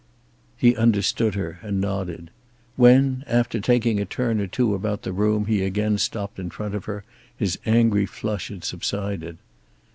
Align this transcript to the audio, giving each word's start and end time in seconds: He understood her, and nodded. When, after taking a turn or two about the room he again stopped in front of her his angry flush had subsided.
He 0.57 0.75
understood 0.75 1.35
her, 1.35 1.59
and 1.61 1.79
nodded. 1.79 2.31
When, 2.75 3.23
after 3.27 3.59
taking 3.59 3.99
a 3.99 4.05
turn 4.05 4.39
or 4.41 4.47
two 4.47 4.73
about 4.73 5.03
the 5.03 5.13
room 5.13 5.45
he 5.45 5.61
again 5.61 5.99
stopped 5.99 6.39
in 6.39 6.49
front 6.49 6.73
of 6.73 6.85
her 6.85 7.03
his 7.37 7.59
angry 7.67 8.07
flush 8.07 8.47
had 8.47 8.63
subsided. 8.63 9.37